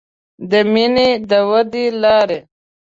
[0.51, 2.39] د مینې د ودې لارې